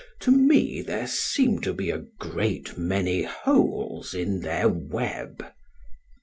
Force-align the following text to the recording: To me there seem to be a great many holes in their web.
To 0.21 0.31
me 0.31 0.81
there 0.81 1.05
seem 1.05 1.61
to 1.61 1.75
be 1.75 1.91
a 1.91 1.99
great 1.99 2.75
many 2.75 3.21
holes 3.21 4.15
in 4.15 4.39
their 4.39 4.67
web. 4.67 5.45